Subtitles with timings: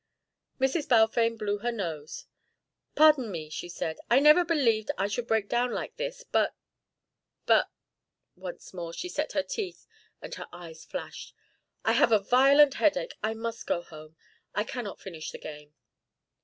[0.59, 0.89] Mrs.
[0.89, 2.25] Balfame blew her nose.
[2.95, 3.99] "Pardon me," she said.
[4.09, 6.55] "I never believed I should break down like this but
[7.45, 7.69] but"
[8.35, 9.85] once more she set her teeth
[10.19, 11.35] and her eyes flashed.
[11.85, 13.13] "I have a violent headache.
[13.21, 14.15] I must go home.
[14.55, 15.75] I cannot finish the game."